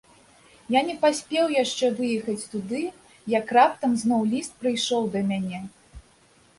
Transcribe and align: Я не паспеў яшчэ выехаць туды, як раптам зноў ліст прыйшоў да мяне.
Я 0.75 0.81
не 0.87 0.95
паспеў 1.03 1.45
яшчэ 1.63 1.91
выехаць 2.01 2.47
туды, 2.55 2.81
як 3.37 3.55
раптам 3.59 3.91
зноў 4.07 4.21
ліст 4.35 4.51
прыйшоў 4.65 5.03
да 5.17 5.27
мяне. 5.33 5.67